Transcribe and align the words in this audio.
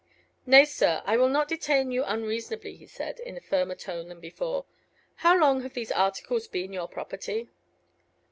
"Nay, 0.47 0.65
sir, 0.65 1.03
I 1.05 1.15
will 1.15 1.29
not 1.29 1.47
detain 1.47 1.91
you 1.91 2.03
unreasonably," 2.03 2.75
he 2.75 2.87
said, 2.87 3.19
in 3.19 3.37
a 3.37 3.39
firmer 3.39 3.75
tone 3.75 4.07
than 4.09 4.19
before. 4.19 4.65
"How 5.17 5.37
long 5.37 5.61
have 5.61 5.75
these 5.75 5.91
articles 5.91 6.47
been 6.47 6.73
your 6.73 6.87
property?" 6.87 7.49